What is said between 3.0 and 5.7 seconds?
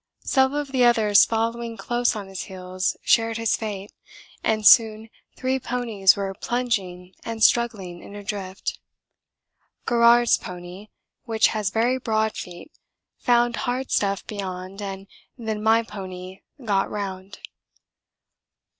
shared his fate, and soon three